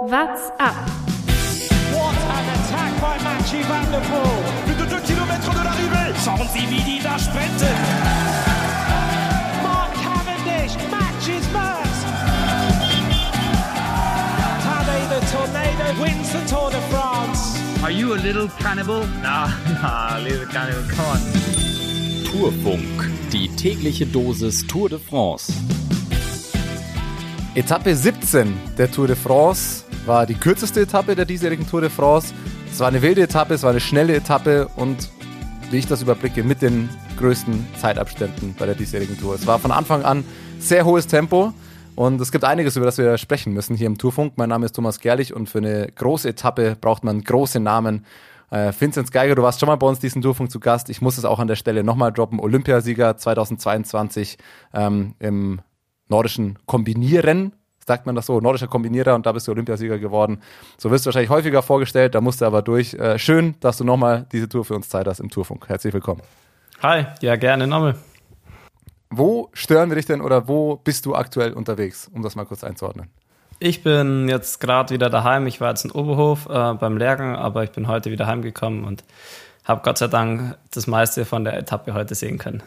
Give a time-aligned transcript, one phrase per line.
[0.00, 0.74] What's up?
[1.92, 4.40] What an attack by Mathieu Van Der Poel.
[4.64, 6.14] Plus de 2 km de l'arrivée.
[6.24, 7.68] Schauen Sie, wie die da sprinten.
[9.62, 11.92] Mark Cavendish matches Merckx.
[14.64, 17.60] Tadej the Tornado wins the Tour de France.
[17.82, 19.06] Are you a little cannibal?
[19.22, 19.50] Nah,
[19.82, 21.20] nah, little cannibal, come on.
[22.24, 25.52] Tourfunk, die tägliche Dosis Tour de France.
[27.54, 32.34] Etappe 17 der Tour de France war die kürzeste Etappe der diesjährigen Tour de France.
[32.68, 35.08] Es war eine wilde Etappe, es war eine schnelle Etappe und
[35.70, 39.36] wie ich das überblicke, mit den größten Zeitabständen bei der diesjährigen Tour.
[39.36, 40.24] Es war von Anfang an
[40.58, 41.52] sehr hohes Tempo
[41.94, 44.32] und es gibt einiges, über das wir sprechen müssen hier im Tourfunk.
[44.34, 48.04] Mein Name ist Thomas Gerlich und für eine große Etappe braucht man große Namen.
[48.50, 50.90] Äh, Vinzenz Geiger, du warst schon mal bei uns diesen Tourfunk zu Gast.
[50.90, 52.40] Ich muss es auch an der Stelle nochmal droppen.
[52.40, 54.38] Olympiasieger 2022
[54.74, 55.60] ähm, im
[56.08, 57.52] nordischen Kombinieren,
[57.90, 60.40] sagt man das so, nordischer Kombinierer und da bist du Olympiasieger geworden.
[60.78, 62.94] So wirst du wahrscheinlich häufiger vorgestellt, da musst du aber durch.
[62.94, 65.68] Äh, schön, dass du nochmal diese Tour für uns Zeit hast im Tourfunk.
[65.68, 66.22] Herzlich willkommen.
[66.84, 67.96] Hi, ja gerne nochmal.
[69.10, 72.62] Wo stören wir dich denn oder wo bist du aktuell unterwegs, um das mal kurz
[72.62, 73.08] einzuordnen?
[73.58, 75.48] Ich bin jetzt gerade wieder daheim.
[75.48, 79.02] Ich war jetzt in Oberhof äh, beim Lehrgang, aber ich bin heute wieder heimgekommen und
[79.64, 82.62] habe Gott sei Dank das meiste von der Etappe heute sehen können.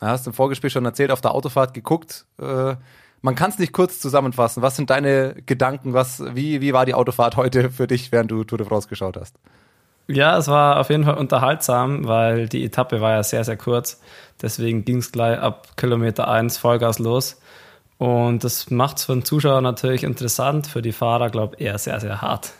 [0.00, 2.24] Du hast im Vorgespräch schon erzählt, auf der Autofahrt geguckt.
[2.40, 2.76] Äh,
[3.22, 4.62] man kann es nicht kurz zusammenfassen.
[4.62, 5.94] Was sind deine Gedanken?
[5.94, 9.16] Was, wie, wie war die Autofahrt heute für dich, während du Tour de France geschaut
[9.16, 9.36] hast?
[10.08, 14.00] Ja, es war auf jeden Fall unterhaltsam, weil die Etappe war ja sehr, sehr kurz.
[14.42, 17.40] Deswegen ging es gleich ab Kilometer 1 Vollgas los.
[17.98, 21.78] Und das macht es für den Zuschauer natürlich interessant, für die Fahrer, glaube ich, eher
[21.78, 22.52] sehr, sehr hart.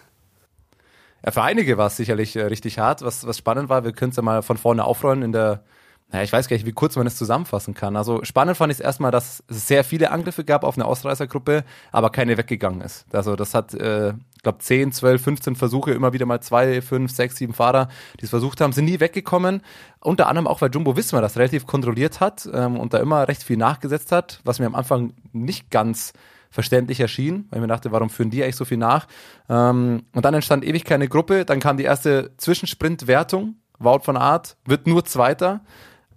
[1.25, 3.03] Ja, für einige war es sicherlich äh, richtig hart.
[3.03, 5.65] Was, was spannend war, wir können es ja mal von vorne aufrollen in der
[6.13, 7.97] naja, ich weiß gar nicht, wie kurz man es zusammenfassen kann.
[7.97, 11.65] Also spannend fand ich es erstmal, dass es sehr viele Angriffe gab auf eine Ausreißergruppe,
[11.91, 13.07] aber keine weggegangen ist.
[13.15, 17.13] Also das hat, äh, ich glaube, 10, 12, 15 Versuche, immer wieder mal zwei, fünf,
[17.13, 17.89] sechs, sieben Fahrer,
[18.21, 19.63] die es versucht haben, sind nie weggekommen.
[20.01, 23.43] Unter anderem auch, weil Jumbo Wismar das relativ kontrolliert hat ähm, und da immer recht
[23.43, 26.13] viel nachgesetzt hat, was mir am Anfang nicht ganz
[26.51, 29.07] verständlich erschien, weil ich mir dachte, warum führen die eigentlich so viel nach?
[29.49, 34.57] Ähm, und dann entstand ewig keine Gruppe, dann kam die erste Zwischensprint-Wertung, Wout von Art
[34.65, 35.63] wird nur Zweiter,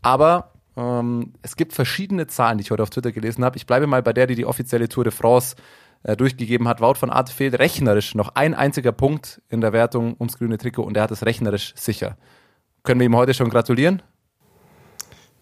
[0.06, 3.58] aber ähm, es gibt verschiedene Zahlen, die ich heute auf Twitter gelesen habe.
[3.58, 5.56] Ich bleibe mal bei der, die die offizielle Tour de France
[6.04, 6.80] äh, durchgegeben hat.
[6.80, 10.84] Wout von Art fehlt rechnerisch noch ein einziger Punkt in der Wertung ums grüne Trikot
[10.84, 12.18] und er hat es rechnerisch sicher.
[12.84, 14.04] Können wir ihm heute schon gratulieren?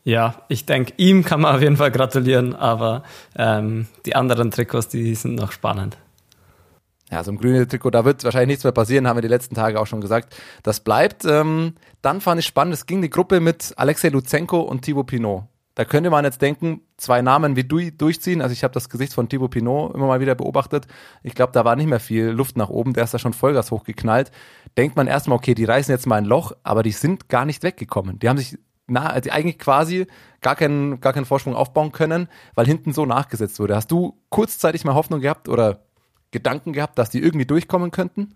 [0.05, 3.03] Ja, ich denke, ihm kann man auf jeden Fall gratulieren, aber
[3.35, 5.97] ähm, die anderen Trikots, die sind noch spannend.
[7.13, 9.53] Ja, so ein grünes Trikot, da wird wahrscheinlich nichts mehr passieren, haben wir die letzten
[9.53, 10.35] Tage auch schon gesagt.
[10.63, 11.25] Das bleibt.
[11.25, 15.43] Ähm, dann fand ich spannend, es ging die Gruppe mit Alexei Luzenko und Thibaut Pinot.
[15.75, 18.41] Da könnte man jetzt denken, zwei Namen wie du durchziehen.
[18.41, 20.87] Also ich habe das Gesicht von Thibaut Pinot immer mal wieder beobachtet.
[21.21, 22.93] Ich glaube, da war nicht mehr viel Luft nach oben.
[22.93, 24.31] Der ist da schon Vollgas hochgeknallt.
[24.75, 27.61] Denkt man erstmal, okay, die reißen jetzt mal ein Loch, aber die sind gar nicht
[27.61, 28.17] weggekommen.
[28.17, 28.57] Die haben sich
[28.87, 30.07] na, also eigentlich quasi
[30.41, 33.75] gar keinen, gar keinen Vorsprung aufbauen können, weil hinten so nachgesetzt wurde.
[33.75, 35.83] Hast du kurzzeitig mal Hoffnung gehabt oder
[36.33, 38.35] Gedanken gehabt, dass die irgendwie durchkommen könnten?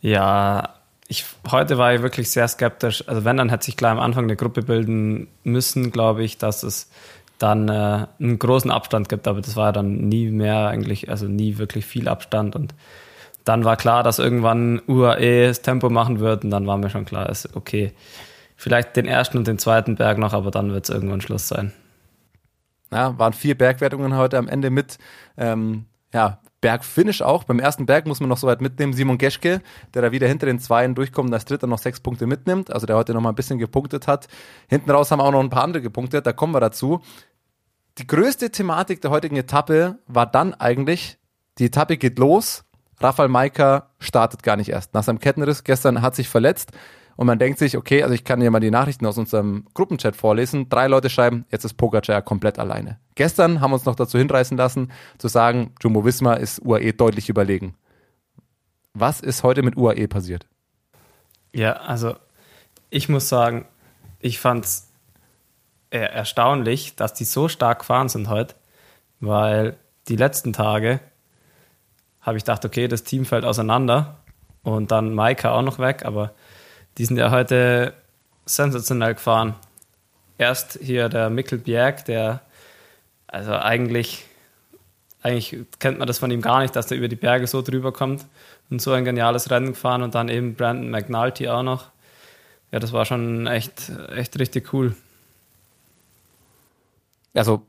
[0.00, 0.74] Ja,
[1.08, 3.08] ich, heute war ich wirklich sehr skeptisch.
[3.08, 6.62] Also wenn, dann hätte sich gleich am Anfang eine Gruppe bilden müssen, glaube ich, dass
[6.62, 6.90] es
[7.38, 9.26] dann äh, einen großen Abstand gibt.
[9.28, 12.56] Aber das war dann nie mehr eigentlich, also nie wirklich viel Abstand.
[12.56, 12.74] Und
[13.44, 16.44] dann war klar, dass irgendwann UAE das Tempo machen wird.
[16.44, 17.92] Und dann war mir schon klar, ist okay.
[18.56, 21.72] Vielleicht den ersten und den zweiten Berg noch, aber dann wird es irgendwann Schluss sein.
[22.92, 24.98] Ja, waren vier Bergwertungen heute am Ende mit.
[25.36, 27.44] Ähm, ja, Bergfinish auch.
[27.44, 28.92] Beim ersten Berg muss man noch so weit mitnehmen.
[28.92, 29.60] Simon Geschke,
[29.92, 32.72] der da wieder hinter den Zweien durchkommt und als Dritter noch sechs Punkte mitnimmt.
[32.72, 34.28] Also der heute noch mal ein bisschen gepunktet hat.
[34.68, 36.24] Hinten raus haben auch noch ein paar andere gepunktet.
[36.24, 37.02] Da kommen wir dazu.
[37.98, 41.18] Die größte Thematik der heutigen Etappe war dann eigentlich,
[41.58, 42.64] die Etappe geht los.
[43.00, 44.94] Rafael Maika startet gar nicht erst.
[44.94, 46.70] Nach seinem Kettenriss gestern hat sich verletzt.
[47.16, 50.16] Und man denkt sich, okay, also ich kann hier mal die Nachrichten aus unserem Gruppenchat
[50.16, 50.68] vorlesen.
[50.68, 52.98] Drei Leute schreiben, jetzt ist Pogacar komplett alleine.
[53.14, 57.28] Gestern haben wir uns noch dazu hinreißen lassen, zu sagen, Jumbo Visma ist UAE deutlich
[57.28, 57.74] überlegen.
[58.94, 60.46] Was ist heute mit UAE passiert?
[61.52, 62.14] Ja, also
[62.90, 63.66] ich muss sagen,
[64.18, 64.88] ich fand es
[65.90, 68.54] erstaunlich, dass die so stark gefahren sind heute,
[69.20, 69.76] weil
[70.08, 71.00] die letzten Tage
[72.20, 74.20] habe ich gedacht, okay, das Team fällt auseinander
[74.62, 76.32] und dann Maika auch noch weg, aber
[76.98, 77.94] die sind ja heute
[78.44, 79.54] sensationell gefahren.
[80.38, 82.40] Erst hier der Mikkel Bjerg, der,
[83.26, 84.24] also eigentlich,
[85.22, 87.92] eigentlich kennt man das von ihm gar nicht, dass der über die Berge so drüber
[87.92, 88.26] kommt
[88.70, 91.86] und so ein geniales Rennen gefahren und dann eben Brandon McNulty auch noch.
[92.72, 94.96] Ja, das war schon echt, echt richtig cool.
[97.34, 97.66] Also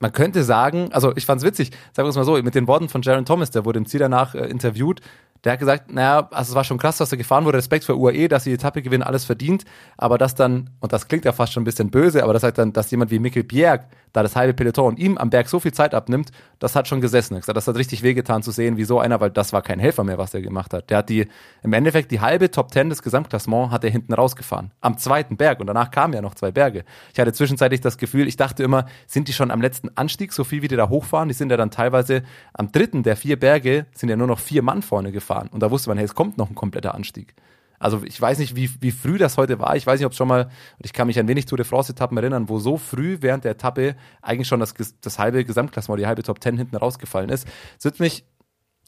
[0.00, 2.66] man könnte sagen, also ich fand es witzig, sagen wir es mal so, mit den
[2.66, 5.00] Worten von Jaron Thomas, der wurde im Ziel danach äh, interviewt,
[5.44, 7.96] der hat gesagt, naja, also es war schon krass, dass er gefahren wurde, Respekt für
[7.96, 9.64] UAE, dass sie die Etappe gewinnen, alles verdient,
[9.96, 12.58] aber dass dann, und das klingt ja fast schon ein bisschen böse, aber das sagt
[12.58, 15.58] dann, dass jemand wie Mikkel Bjerg da das halbe Peloton und ihm am Berg so
[15.58, 16.30] viel Zeit abnimmt,
[16.60, 17.38] das hat schon gesessen.
[17.44, 20.18] Das hat richtig wehgetan zu sehen, wie so einer, weil das war kein Helfer mehr,
[20.18, 20.88] was er gemacht hat.
[20.88, 21.26] Der hat die,
[21.64, 24.70] im Endeffekt die halbe Top Ten des Gesamtklassements hat er hinten rausgefahren.
[24.80, 26.84] Am zweiten Berg und danach kamen ja noch zwei Berge.
[27.12, 30.44] Ich hatte zwischenzeitlich das Gefühl, ich dachte immer, sind die schon am letzten Anstieg, so
[30.44, 31.28] viel wie die da hochfahren?
[31.28, 34.62] Die sind ja dann teilweise am dritten der vier Berge sind ja nur noch vier
[34.62, 35.33] Mann vorne gefahren.
[35.42, 37.34] Und da wusste man, hey, es kommt noch ein kompletter Anstieg.
[37.78, 39.76] Also ich weiß nicht, wie, wie früh das heute war.
[39.76, 40.48] Ich weiß nicht, ob es schon mal,
[40.82, 43.96] ich kann mich ein wenig zu der France-Etappen erinnern, wo so früh während der Etappe
[44.22, 47.46] eigentlich schon das, das halbe Gesamtklassement, die halbe Top Ten hinten rausgefallen ist.
[47.78, 48.24] Es wird mich,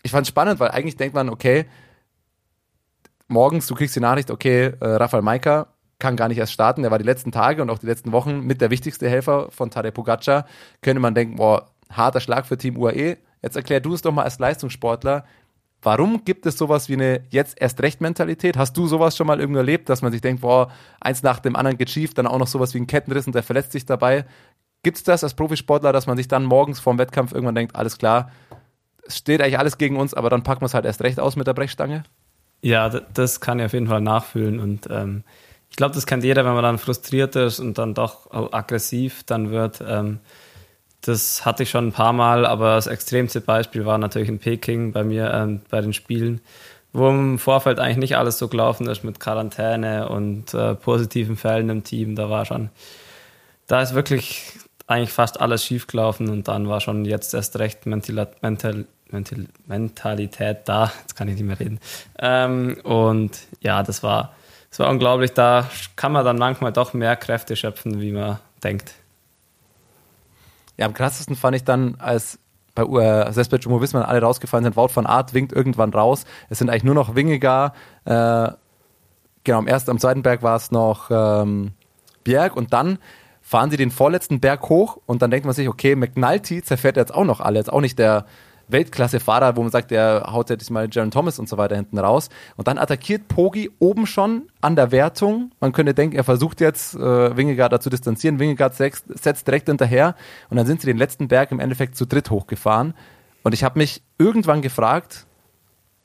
[0.02, 1.66] ich fand es spannend, weil eigentlich denkt man, okay,
[3.28, 5.68] morgens, du kriegst die Nachricht, okay, äh, Rafael Maika
[5.98, 6.82] kann gar nicht erst starten.
[6.82, 9.70] Der war die letzten Tage und auch die letzten Wochen mit der wichtigste Helfer von
[9.70, 10.46] Tadej Pogacar.
[10.82, 13.16] Könnte man denken, boah, harter Schlag für Team UAE.
[13.42, 15.24] Jetzt erklär du es doch mal als Leistungssportler.
[15.86, 18.56] Warum gibt es sowas wie eine jetzt erst recht Mentalität?
[18.56, 20.68] Hast du sowas schon mal irgendwo erlebt, dass man sich denkt, boah,
[21.00, 23.44] eins nach dem anderen geht schief, dann auch noch sowas wie ein Kettenriss und der
[23.44, 24.24] verletzt sich dabei?
[24.82, 27.98] Gibt es das als Profisportler, dass man sich dann morgens vorm Wettkampf irgendwann denkt, alles
[27.98, 28.32] klar,
[29.06, 31.36] es steht eigentlich alles gegen uns, aber dann packen wir es halt erst recht aus
[31.36, 32.02] mit der Brechstange?
[32.62, 35.22] Ja, das kann ich auf jeden Fall nachfühlen und ähm,
[35.70, 39.52] ich glaube, das kennt jeder, wenn man dann frustriert ist und dann doch aggressiv dann
[39.52, 39.84] wird.
[39.86, 40.18] Ähm,
[41.02, 44.92] das hatte ich schon ein paar Mal, aber das extremste Beispiel war natürlich in Peking
[44.92, 46.40] bei mir ähm, bei den Spielen,
[46.92, 51.68] wo im Vorfeld eigentlich nicht alles so gelaufen ist mit Quarantäne und äh, positiven Fällen
[51.68, 52.16] im Team.
[52.16, 52.70] Da war schon,
[53.66, 54.52] da ist wirklich
[54.86, 59.46] eigentlich fast alles schief gelaufen und dann war schon jetzt erst recht Mental, Mental, Mental,
[59.66, 60.92] Mentalität da.
[61.02, 61.80] Jetzt kann ich nicht mehr reden.
[62.18, 64.34] Ähm, und ja, das war,
[64.70, 65.32] das war unglaublich.
[65.32, 68.94] Da kann man dann manchmal doch mehr Kräfte schöpfen, wie man denkt.
[70.76, 72.38] Ja, am krassesten fand ich dann, als
[72.74, 76.24] bei uh, Sespet Jumbo Wismar alle rausgefallen sind, Wout von Art winkt irgendwann raus.
[76.50, 77.72] Es sind eigentlich nur noch Wingegar.
[78.04, 78.50] Äh,
[79.44, 81.72] genau, am ersten, am zweiten Berg war es noch ähm,
[82.24, 82.98] Berg und dann
[83.40, 87.14] fahren sie den vorletzten Berg hoch und dann denkt man sich, okay, McNulty zerfährt jetzt
[87.14, 87.58] auch noch alle.
[87.58, 88.26] Jetzt auch nicht der
[88.68, 92.28] Weltklasse-Fahrer, wo man sagt, der haut jetzt mal Jaron Thomas und so weiter hinten raus.
[92.56, 95.52] Und dann attackiert Pogi oben schon an der Wertung.
[95.60, 98.38] Man könnte denken, er versucht jetzt, äh, Wingegaard da zu distanzieren.
[98.38, 100.16] Wingegaard setzt, direkt hinterher.
[100.50, 102.94] Und dann sind sie den letzten Berg im Endeffekt zu dritt hochgefahren.
[103.42, 105.26] Und ich habe mich irgendwann gefragt,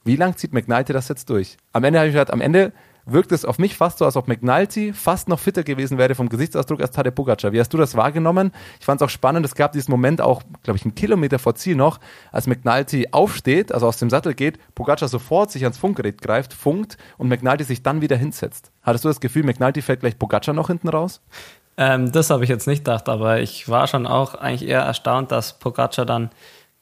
[0.04, 1.58] wie lang zieht McKnighty das jetzt durch?
[1.74, 2.74] Am Ende habe ich gesagt, am Ende
[3.06, 6.30] wirkt es auf mich fast so, als ob McNulty fast noch fitter gewesen wäre vom
[6.30, 7.52] Gesichtsausdruck als Tadej Pogacar.
[7.52, 8.52] Wie hast du das wahrgenommen?
[8.80, 11.56] Ich fand es auch spannend, es gab diesen Moment auch, glaube ich, einen Kilometer vor
[11.56, 12.00] Ziel noch,
[12.32, 16.98] als McNulty aufsteht, also aus dem Sattel geht, Pogacar sofort sich ans Funkgerät greift, funkt
[17.18, 18.72] und McNulty sich dann wieder hinsetzt.
[18.82, 21.22] Hattest du das Gefühl, McNulty fällt gleich Pogacar noch hinten raus?
[21.78, 25.32] Ähm, das habe ich jetzt nicht gedacht, aber ich war schon auch eigentlich eher erstaunt,
[25.32, 26.30] dass Pogacar dann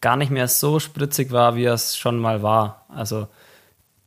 [0.01, 2.85] gar nicht mehr so spritzig war, wie er es schon mal war.
[2.89, 3.27] Also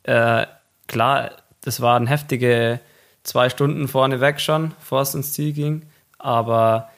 [0.05, 0.47] äh,
[0.88, 1.31] klar,
[1.62, 2.81] das waren heftige
[3.23, 5.82] zwei Stunden vorne weg schon, bevor es ins Ziel ging.
[6.19, 6.91] Aber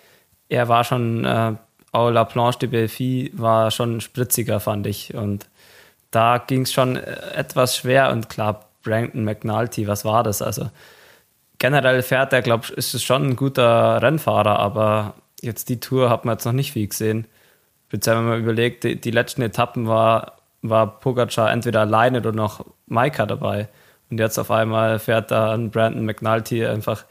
[0.49, 1.53] er war schon, äh,
[1.93, 5.15] au la planche de Belfi war schon spritziger, fand ich.
[5.15, 5.47] Und
[6.11, 8.11] da ging es schon äh, etwas schwer.
[8.11, 10.43] Und klar, Brandon McNulty, was war das?
[10.43, 10.71] Also
[11.59, 16.11] generell fährt er, glaube ich, ist es schon ein guter Rennfahrer, aber jetzt die Tour
[16.11, 17.27] hat man jetzt noch nicht viel gesehen.
[17.89, 22.65] Speziell wenn man überlegt, die, die letzten Etappen war, war Pogacar entweder alleine oder noch
[22.87, 23.69] Maika dabei.
[24.11, 27.05] Und jetzt auf einmal fährt da ein Brandon McNulty einfach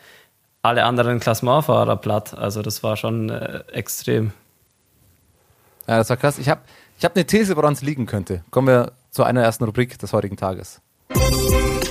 [0.61, 2.37] alle anderen Klassementfahrer platt.
[2.37, 4.31] Also das war schon äh, extrem.
[5.87, 6.39] Ja, das war krass.
[6.39, 6.61] Ich habe
[6.97, 8.43] ich hab eine These, woran es liegen könnte.
[8.51, 10.81] Kommen wir zu einer ersten Rubrik des heutigen Tages.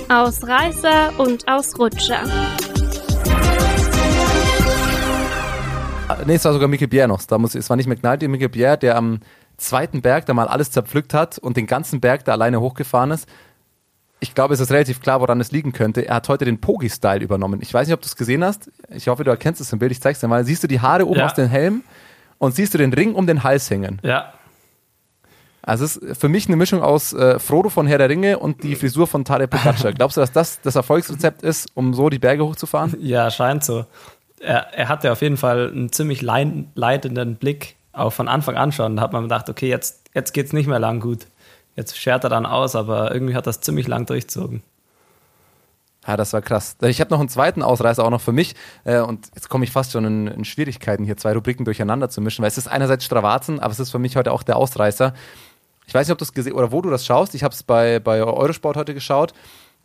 [0.09, 2.23] Ausreißer und Ausrutscher.
[6.07, 7.21] Ah, nee, es war sogar Michael Bier noch.
[7.23, 9.19] Da muss, es war nicht McNulty, Michael Bier, der am
[9.57, 13.29] zweiten Berg da mal alles zerpflückt hat und den ganzen Berg da alleine hochgefahren ist
[14.23, 16.07] ich glaube, es ist relativ klar, woran es liegen könnte.
[16.07, 17.59] Er hat heute den Pogi-Style übernommen.
[17.61, 18.71] Ich weiß nicht, ob du es gesehen hast.
[18.89, 19.91] Ich hoffe, du erkennst es im Bild.
[19.91, 20.45] Ich zeig's dir mal.
[20.45, 21.25] Siehst du die Haare oben ja.
[21.25, 21.83] aus dem Helm
[22.37, 23.99] und siehst du den Ring um den Hals hängen.
[24.01, 24.33] Ja.
[25.61, 28.63] Also es ist für mich eine Mischung aus äh, Frodo von Herr der Ringe und
[28.63, 29.91] die Frisur von Tadej Pogacar.
[29.93, 32.95] Glaubst du, dass das das Erfolgsrezept ist, um so die Berge hochzufahren?
[32.99, 33.85] Ja, scheint so.
[34.39, 38.95] Er, er hatte auf jeden Fall einen ziemlich leitenden Blick, auch von Anfang an schon.
[38.95, 41.27] Da hat man gedacht, okay, jetzt, jetzt geht's nicht mehr lang gut.
[41.75, 44.63] Jetzt schert er dann aus, aber irgendwie hat das ziemlich lang durchzogen.
[46.05, 46.75] Ja, das war krass.
[46.81, 48.55] Ich habe noch einen zweiten Ausreißer auch noch für mich.
[48.83, 52.19] Äh, und jetzt komme ich fast schon in, in, Schwierigkeiten, hier zwei Rubriken durcheinander zu
[52.19, 55.13] mischen, weil es ist einerseits Stravazen, aber es ist für mich heute auch der Ausreißer.
[55.87, 57.35] Ich weiß nicht, ob du es gesehen oder wo du das schaust.
[57.35, 59.33] Ich habe es bei, bei Eurosport heute geschaut.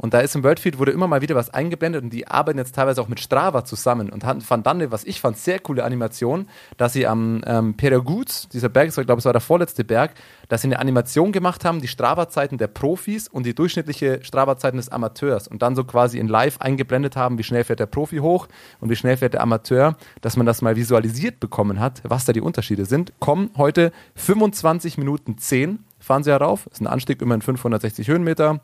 [0.00, 2.74] Und da ist im Worldfeed wurde immer mal wieder was eingeblendet und die arbeiten jetzt
[2.74, 6.48] teilweise auch mit Strava zusammen und hatten, fand dann, was ich fand, sehr coole Animation,
[6.76, 10.12] dass sie am ähm, Peragut, dieser Berg, ich glaube, es war der vorletzte Berg,
[10.48, 14.88] dass sie eine Animation gemacht haben, die Strava-Zeiten der Profis und die durchschnittliche Strava-Zeiten des
[14.88, 18.46] Amateurs und dann so quasi in live eingeblendet haben, wie schnell fährt der Profi hoch
[18.80, 22.32] und wie schnell fährt der Amateur, dass man das mal visualisiert bekommen hat, was da
[22.32, 23.12] die Unterschiede sind.
[23.18, 28.60] Kommen heute 25 Minuten 10 fahren sie herauf, ist ein Anstieg immerhin 560 Höhenmeter,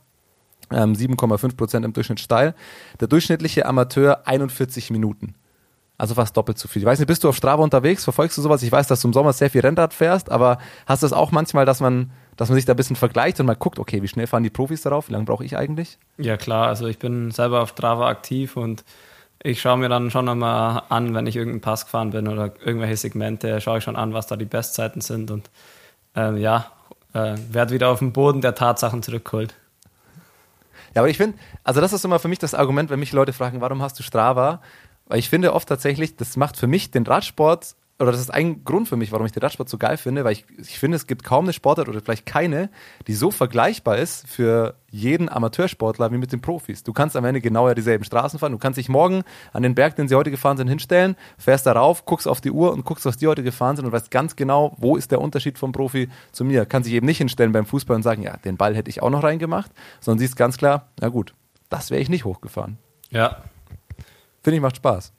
[0.71, 2.55] 7,5 ähm, Prozent im Durchschnitt steil.
[3.01, 5.35] Der durchschnittliche Amateur 41 Minuten.
[5.97, 6.83] Also fast doppelt so viel.
[6.83, 8.03] Ich weiß nicht, bist du auf Strava unterwegs?
[8.03, 8.63] Verfolgst du sowas?
[8.65, 11.31] Ich weiß, dass du im Sommer sehr viel Rennrad fährst, aber hast du das auch
[11.31, 14.09] manchmal, dass man, dass man sich da ein bisschen vergleicht und mal guckt, okay, wie
[14.09, 15.09] schnell fahren die Profis darauf?
[15.09, 15.99] Wie lange brauche ich eigentlich?
[16.19, 16.67] Ja, klar.
[16.67, 18.85] Also ich bin selber auf Strava aktiv und
[19.41, 22.97] ich schaue mir dann schon einmal an, wenn ich irgendeinen Pass gefahren bin oder irgendwelche
[22.97, 25.49] Segmente, schaue ich schon an, was da die Bestzeiten sind und
[26.17, 26.73] ähm, ja,
[27.13, 29.55] äh, werde wieder auf den Boden der Tatsachen zurückgeholt.
[30.95, 33.33] Ja, aber ich finde, also das ist immer für mich das Argument, wenn mich Leute
[33.33, 34.61] fragen, warum hast du Strava?
[35.07, 38.65] Weil ich finde oft tatsächlich, das macht für mich den Radsport oder das ist ein
[38.65, 41.07] Grund für mich, warum ich den Radsport so geil finde, weil ich, ich finde, es
[41.07, 42.69] gibt kaum eine Sportart oder vielleicht keine,
[43.07, 46.83] die so vergleichbar ist für jeden Amateursportler wie mit den Profis.
[46.83, 48.51] Du kannst am Ende genau ja dieselben Straßen fahren.
[48.51, 49.23] Du kannst dich morgen
[49.53, 52.73] an den Berg, den sie heute gefahren sind, hinstellen, fährst darauf, guckst auf die Uhr
[52.73, 55.57] und guckst, was die heute gefahren sind und weißt ganz genau, wo ist der Unterschied
[55.57, 56.67] vom Profi zu mir.
[56.67, 59.11] Kann sich eben nicht hinstellen beim Fußball und sagen, ja, den Ball hätte ich auch
[59.11, 59.71] noch reingemacht,
[60.01, 61.33] sondern siehst ganz klar, na gut,
[61.69, 62.79] das wäre ich nicht hochgefahren.
[63.11, 63.37] Ja.
[64.43, 65.13] Finde ich, macht Spaß.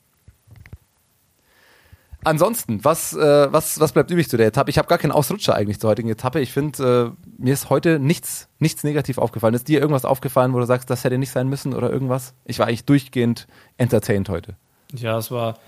[2.25, 4.71] Ansonsten, was, äh, was, was bleibt übrig zu der Etappe?
[4.71, 6.39] Ich habe gar keinen Ausrutscher eigentlich zur heutigen Etappe.
[6.39, 9.53] Ich finde, äh, mir ist heute nichts, nichts negativ aufgefallen.
[9.53, 12.33] Ist dir irgendwas aufgefallen, wo du sagst, das hätte nicht sein müssen oder irgendwas?
[12.43, 14.55] Ich war eigentlich durchgehend entertained heute.
[14.93, 15.59] Ja, es war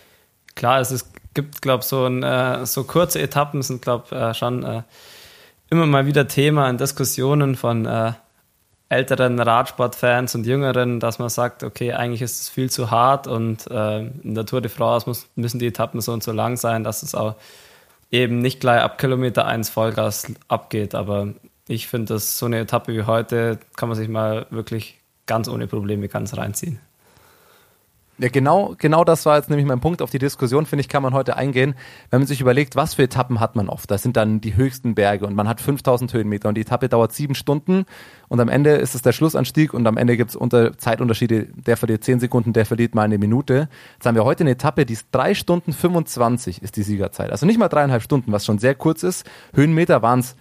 [0.55, 4.63] klar, es ist, gibt, glaube ich, so, äh, so kurze Etappen sind, glaube äh, schon
[4.63, 4.81] äh,
[5.69, 8.13] immer mal wieder Thema in Diskussionen von äh,
[8.89, 13.69] älteren Radsportfans und jüngeren, dass man sagt, okay, eigentlich ist es viel zu hart und
[13.69, 16.83] äh, in der Tour de France muss, müssen die Etappen so und so lang sein,
[16.83, 17.35] dass es auch
[18.11, 20.95] eben nicht gleich ab Kilometer 1 Vollgas abgeht.
[20.95, 21.33] Aber
[21.67, 25.67] ich finde, dass so eine Etappe wie heute kann man sich mal wirklich ganz ohne
[25.67, 26.79] Probleme ganz reinziehen.
[28.19, 31.03] Ja, genau, genau das war jetzt nämlich mein Punkt auf die Diskussion, finde ich, kann
[31.03, 31.75] man heute eingehen,
[32.09, 33.91] wenn man sich überlegt, was für Etappen hat man oft.
[33.91, 37.13] Das sind dann die höchsten Berge und man hat 5000 Höhenmeter und die Etappe dauert
[37.13, 37.85] sieben Stunden
[38.27, 41.77] und am Ende ist es der Schlussanstieg und am Ende gibt es unter Zeitunterschiede, der
[41.77, 43.69] verliert zehn Sekunden, der verliert mal eine Minute.
[43.93, 47.29] Jetzt haben wir heute eine Etappe, die ist drei Stunden 25 ist die Siegerzeit.
[47.29, 49.29] Also nicht mal dreieinhalb Stunden, was schon sehr kurz ist.
[49.53, 50.35] Höhenmeter waren es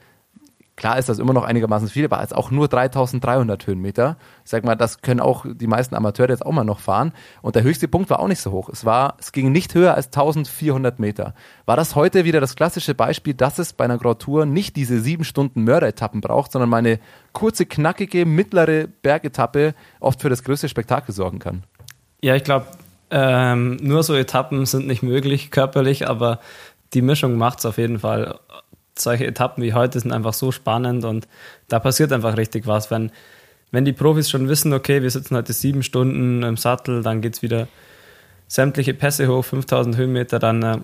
[0.77, 4.19] Klar ist das immer noch einigermaßen viel, aber jetzt auch nur 3300 Höhenmeter.
[4.45, 7.13] Ich sag mal, das können auch die meisten Amateure jetzt auch mal noch fahren.
[7.41, 8.69] Und der höchste Punkt war auch nicht so hoch.
[8.69, 11.35] Es war, es ging nicht höher als 1400 Meter.
[11.65, 15.01] War das heute wieder das klassische Beispiel, dass es bei einer Grand Tour nicht diese
[15.01, 17.01] sieben Stunden Mörderetappen braucht, sondern mal eine
[17.33, 21.65] kurze, knackige, mittlere Bergetappe oft für das größte Spektakel sorgen kann?
[22.21, 22.67] Ja, ich glaube,
[23.11, 26.41] ähm, nur so Etappen sind nicht möglich körperlich, aber
[26.93, 28.39] die Mischung macht es auf jeden Fall
[28.99, 31.29] solche Etappen wie heute sind einfach so spannend und
[31.69, 32.91] da passiert einfach richtig was.
[32.91, 33.11] Wenn,
[33.71, 37.35] wenn die Profis schon wissen, okay, wir sitzen heute sieben Stunden im Sattel, dann geht
[37.35, 37.69] es wieder
[38.49, 40.79] sämtliche Pässe hoch, 5000 Höhenmeter, dann äh,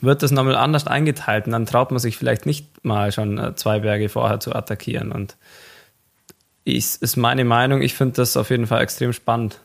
[0.00, 3.54] wird das nochmal anders eingeteilt und dann traut man sich vielleicht nicht mal schon äh,
[3.56, 5.12] zwei Berge vorher zu attackieren.
[5.12, 5.36] Und
[6.64, 9.60] ist, ist meine Meinung, ich finde das auf jeden Fall extrem spannend.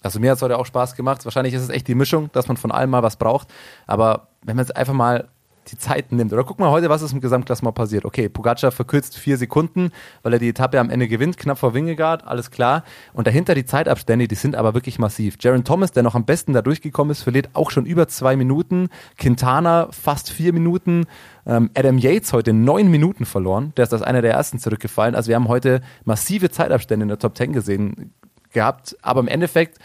[0.00, 1.24] Also mir hat es heute auch Spaß gemacht.
[1.24, 3.48] Wahrscheinlich ist es echt die Mischung, dass man von allem mal was braucht.
[3.86, 5.28] Aber wenn man es einfach mal
[5.70, 6.32] die Zeit nimmt.
[6.32, 8.04] Oder guck mal heute, was ist im Gesamtklassement passiert.
[8.04, 9.90] Okay, Pogacar verkürzt vier Sekunden,
[10.22, 12.84] weil er die Etappe am Ende gewinnt, knapp vor Wingegaard, alles klar.
[13.12, 15.36] Und dahinter die Zeitabstände, die sind aber wirklich massiv.
[15.40, 18.88] Jaron Thomas, der noch am besten da durchgekommen ist, verliert auch schon über zwei Minuten.
[19.16, 21.06] Quintana fast vier Minuten.
[21.46, 23.72] Ähm, Adam Yates heute neun Minuten verloren.
[23.76, 25.14] Der ist als einer der ersten zurückgefallen.
[25.14, 28.12] Also wir haben heute massive Zeitabstände in der Top Ten gesehen
[28.52, 28.96] gehabt.
[29.02, 29.78] Aber im Endeffekt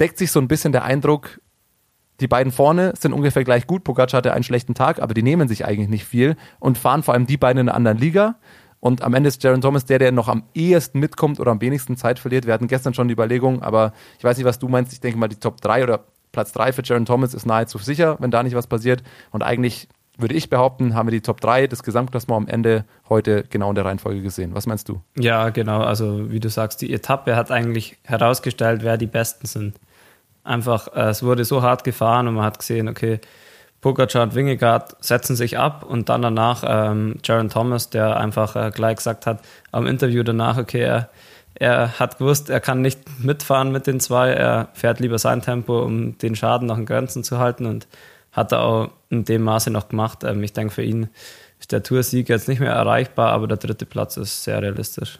[0.00, 1.40] deckt sich so ein bisschen der Eindruck,
[2.20, 3.84] die beiden vorne sind ungefähr gleich gut.
[3.84, 7.14] Pogacar hatte einen schlechten Tag, aber die nehmen sich eigentlich nicht viel und fahren vor
[7.14, 8.36] allem die beiden in einer anderen Liga.
[8.80, 11.96] Und am Ende ist Jaron Thomas der, der noch am ehesten mitkommt oder am wenigsten
[11.96, 12.46] Zeit verliert.
[12.46, 14.92] Wir hatten gestern schon die Überlegung, aber ich weiß nicht, was du meinst.
[14.92, 18.16] Ich denke mal, die Top 3 oder Platz 3 für Jaron Thomas ist nahezu sicher,
[18.20, 19.02] wenn da nicht was passiert.
[19.30, 23.44] Und eigentlich würde ich behaupten, haben wir die Top 3 des Gesamtklassement am Ende heute
[23.48, 24.54] genau in der Reihenfolge gesehen.
[24.54, 25.00] Was meinst du?
[25.18, 25.80] Ja, genau.
[25.80, 29.80] Also, wie du sagst, die Etappe hat eigentlich herausgestellt, wer die Besten sind
[30.44, 33.20] einfach, äh, es wurde so hart gefahren und man hat gesehen, okay,
[33.80, 38.70] Pogacar und Wingegaard setzen sich ab und dann danach ähm, Jaron Thomas, der einfach äh,
[38.70, 39.40] gleich gesagt hat
[39.72, 41.10] am Interview danach, okay, er,
[41.54, 45.82] er hat gewusst, er kann nicht mitfahren mit den zwei, er fährt lieber sein Tempo,
[45.82, 47.86] um den Schaden noch in Grenzen zu halten und
[48.32, 50.24] hat er auch in dem Maße noch gemacht.
[50.24, 51.10] Ähm, ich denke, für ihn
[51.60, 55.18] ist der Toursieg jetzt nicht mehr erreichbar, aber der dritte Platz ist sehr realistisch.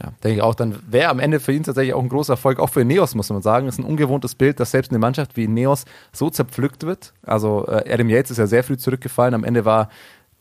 [0.00, 0.54] Ja, denke ich auch.
[0.54, 3.28] Dann wäre am Ende für ihn tatsächlich auch ein großer Erfolg, auch für Neos, muss
[3.30, 3.68] man sagen.
[3.68, 7.12] Es ist ein ungewohntes Bild, dass selbst eine Mannschaft wie Neos so zerpflückt wird.
[7.22, 9.34] Also äh, Adam Yates ist ja sehr früh zurückgefallen.
[9.34, 9.90] Am Ende war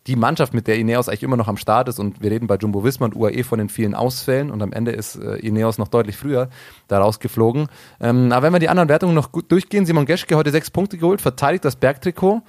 [0.07, 2.55] die Mannschaft, mit der Ineos eigentlich immer noch am Start ist, und wir reden bei
[2.55, 5.89] Jumbo Visma und UAE von den vielen Ausfällen und am Ende ist äh, Ineos noch
[5.89, 6.49] deutlich früher
[6.87, 7.67] da rausgeflogen.
[7.99, 10.97] Ähm, aber wenn wir die anderen Wertungen noch gut durchgehen, Simon Geschke heute sechs Punkte
[10.97, 12.41] geholt, verteidigt das Bergtrikot.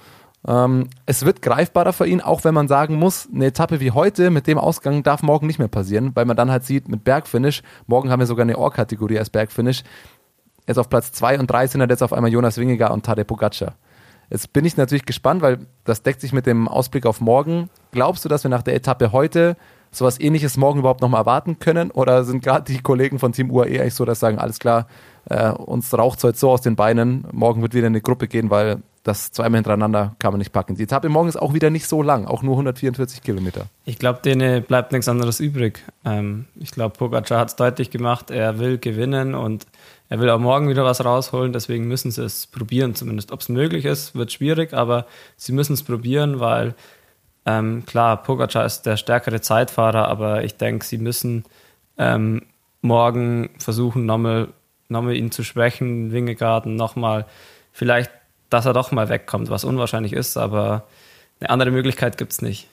[0.47, 4.29] Ähm, es wird greifbarer für ihn, auch wenn man sagen muss, eine Etappe wie heute
[4.29, 7.63] mit dem Ausgang darf morgen nicht mehr passieren, weil man dann halt sieht, mit Bergfinish,
[7.87, 9.83] morgen haben wir sogar eine Ohr-Kategorie als Bergfinish,
[10.67, 13.23] jetzt auf Platz zwei und drei sind halt jetzt auf einmal Jonas Wingegar und Tadej
[13.23, 13.75] Pogacar.
[14.29, 17.69] Jetzt bin ich natürlich gespannt, weil das deckt sich mit dem Ausblick auf morgen.
[17.91, 19.55] Glaubst du, dass wir nach der Etappe heute
[19.91, 21.91] sowas ähnliches morgen überhaupt nochmal erwarten können?
[21.91, 24.87] Oder sind gerade die Kollegen von Team UAE eigentlich so, dass sagen, alles klar,
[25.29, 28.49] äh, uns raucht es heute so aus den Beinen, morgen wird wieder eine Gruppe gehen,
[28.49, 30.75] weil das zweimal hintereinander kann man nicht packen.
[30.75, 33.67] Die Etappe morgen ist auch wieder nicht so lang, auch nur 144 Kilometer.
[33.83, 35.83] Ich glaube, denen bleibt nichts anderes übrig.
[36.05, 39.67] Ähm, ich glaube, Pogacar hat es deutlich gemacht, er will gewinnen und
[40.07, 43.31] er will auch morgen wieder was rausholen, deswegen müssen sie es probieren zumindest.
[43.33, 45.05] Ob es möglich ist, wird schwierig, aber
[45.35, 46.73] sie müssen es probieren, weil
[47.45, 51.43] ähm, klar, Pogacar ist der stärkere Zeitfahrer, aber ich denke, sie müssen
[51.97, 52.43] ähm,
[52.81, 54.47] morgen versuchen, nochmal,
[54.87, 57.25] nochmal ihn zu schwächen, Wingegarten nochmal
[57.73, 58.11] vielleicht
[58.53, 60.87] dass er doch mal wegkommt, was unwahrscheinlich ist, aber
[61.39, 62.69] eine andere Möglichkeit gibt es nicht.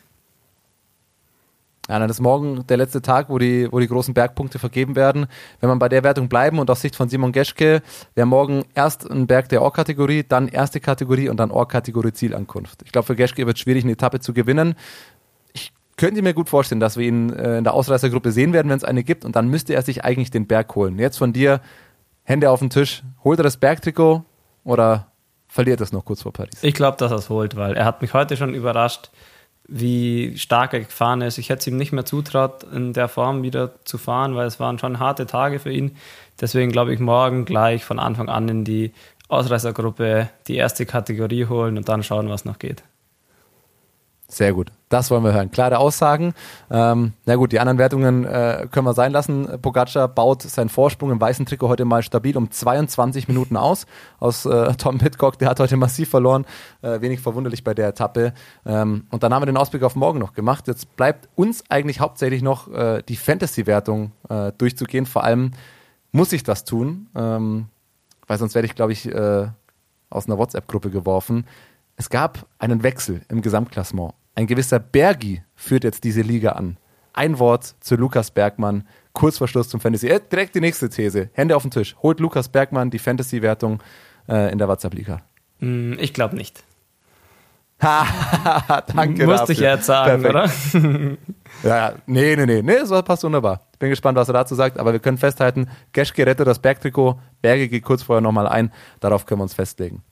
[1.88, 5.26] Ja, dann ist morgen der letzte Tag, wo die, wo die großen Bergpunkte vergeben werden.
[5.58, 7.82] Wenn man bei der Wertung bleiben und aus Sicht von Simon Geschke,
[8.14, 12.82] wäre morgen erst ein Berg der Or-Kategorie, dann erste Kategorie und dann Or-Kategorie Zielankunft.
[12.84, 14.76] Ich glaube, für Geschke wird es schwierig, eine Etappe zu gewinnen.
[15.52, 18.76] Ich könnte mir gut vorstellen, dass wir ihn äh, in der Ausreißergruppe sehen werden, wenn
[18.76, 20.96] es eine gibt und dann müsste er sich eigentlich den Berg holen.
[20.98, 21.60] Jetzt von dir,
[22.22, 24.24] Hände auf den Tisch, holt er das Bergtrikot
[24.62, 25.09] oder
[25.50, 26.62] verliert es noch kurz vor Paris.
[26.62, 29.10] Ich glaube, dass er es holt, weil er hat mich heute schon überrascht,
[29.66, 31.38] wie stark er gefahren ist.
[31.38, 34.58] Ich hätte es ihm nicht mehr zutraut, in der Form wieder zu fahren, weil es
[34.58, 35.96] waren schon harte Tage für ihn.
[36.40, 38.92] Deswegen glaube ich, morgen gleich von Anfang an in die
[39.28, 42.82] Ausreißergruppe die erste Kategorie holen und dann schauen, was noch geht.
[44.30, 44.70] Sehr gut.
[44.90, 45.50] Das wollen wir hören.
[45.50, 46.34] Klare Aussagen.
[46.70, 49.60] Ähm, na gut, die anderen Wertungen äh, können wir sein lassen.
[49.60, 53.86] Pogacar baut seinen Vorsprung im weißen Trikot heute mal stabil um 22 Minuten aus.
[54.20, 56.46] Aus äh, Tom Pitcock, der hat heute massiv verloren.
[56.80, 58.32] Äh, wenig verwunderlich bei der Etappe.
[58.64, 60.68] Ähm, und dann haben wir den Ausblick auf morgen noch gemacht.
[60.68, 65.06] Jetzt bleibt uns eigentlich hauptsächlich noch äh, die Fantasy-Wertung äh, durchzugehen.
[65.06, 65.50] Vor allem
[66.12, 67.66] muss ich das tun, ähm,
[68.28, 69.48] weil sonst werde ich, glaube ich, äh,
[70.08, 71.46] aus einer WhatsApp-Gruppe geworfen.
[71.96, 74.14] Es gab einen Wechsel im Gesamtklassement.
[74.40, 76.78] Ein gewisser Bergi führt jetzt diese Liga an.
[77.12, 80.08] Ein Wort zu Lukas Bergmann, kurz vor Schluss zum Fantasy.
[80.08, 81.28] Äh, direkt die nächste These.
[81.34, 81.94] Hände auf den Tisch.
[82.02, 83.82] Holt Lukas Bergmann die Fantasy-Wertung
[84.30, 85.20] äh, in der WhatsApp-Liga?
[85.58, 86.64] Mm, ich glaube nicht.
[87.80, 89.26] Danke.
[89.26, 89.50] Musste dafür.
[89.50, 90.74] ich jetzt sagen, Perfekt.
[90.74, 91.18] oder?
[91.62, 92.62] ja, nee, nee, nee.
[92.62, 93.66] Nee, das passt wunderbar.
[93.78, 94.78] Bin gespannt, was er dazu sagt.
[94.78, 97.20] Aber wir können festhalten, Geschke rettet das Bergtrikot.
[97.42, 98.72] Berge geht kurz vorher nochmal ein.
[99.00, 100.02] Darauf können wir uns festlegen.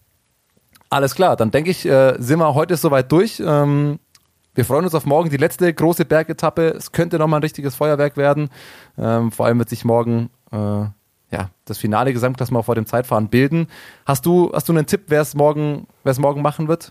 [0.90, 3.42] Alles klar, dann denke ich, äh, sind wir heute soweit durch.
[3.44, 3.98] Ähm,
[4.58, 6.70] wir freuen uns auf morgen, die letzte große Bergetappe.
[6.70, 8.50] Es könnte nochmal ein richtiges Feuerwerk werden.
[8.98, 13.68] Ähm, vor allem wird sich morgen äh, ja, das finale Gesamtklassement vor dem Zeitfahren bilden.
[14.04, 16.90] Hast du, hast du einen Tipp, wer es morgen, wer es morgen machen wird?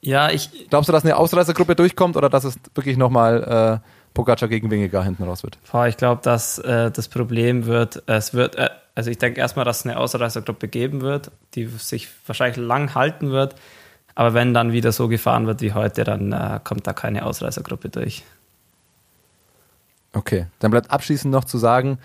[0.00, 0.68] Ja, ich.
[0.70, 5.02] Glaubst du, dass eine Ausreißergruppe durchkommt oder dass es wirklich nochmal äh, Pogacar gegen Wingegar
[5.02, 5.58] hinten raus wird?
[5.72, 9.64] Boah, ich glaube, dass äh, das Problem wird, es wird, äh, also ich denke erstmal,
[9.64, 13.56] dass es eine Ausreißergruppe geben wird, die sich wahrscheinlich lang halten wird.
[14.14, 17.88] Aber wenn dann wieder so gefahren wird wie heute, dann äh, kommt da keine Ausreißergruppe
[17.88, 18.24] durch.
[20.12, 21.98] Okay, dann bleibt abschließend noch zu sagen,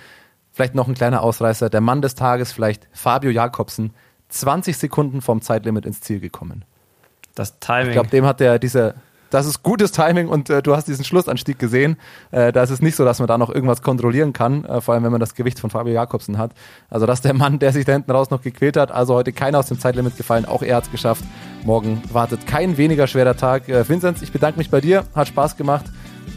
[0.52, 3.94] vielleicht noch ein kleiner Ausreißer, der Mann des Tages, vielleicht Fabio Jakobsen,
[4.30, 6.64] 20 Sekunden vom Zeitlimit ins Ziel gekommen.
[7.34, 7.88] Das Timing.
[7.88, 8.96] Ich glaube, dem hat der diese
[9.36, 11.98] das ist gutes Timing und äh, du hast diesen Schlussanstieg gesehen.
[12.32, 14.94] Äh, da ist es nicht so, dass man da noch irgendwas kontrollieren kann, äh, vor
[14.94, 16.52] allem wenn man das Gewicht von Fabio Jakobsen hat.
[16.90, 18.92] Also das ist der Mann, der sich da hinten raus noch gequält hat.
[18.92, 21.26] Also heute keiner aus dem Zeitlimit gefallen, auch er hat es geschafft.
[21.66, 23.68] Morgen wartet kein weniger schwerer Tag.
[23.68, 25.86] Äh, Vinzenz, ich bedanke mich bei dir, hat Spaß gemacht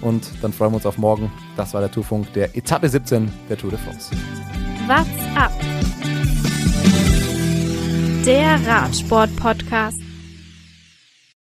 [0.01, 1.31] und dann freuen wir uns auf morgen.
[1.57, 4.11] Das war der Tourfunk der Etappe 17 der Tour de France.
[4.89, 5.53] What's up?
[8.27, 10.08] Der Radsport-Podcast.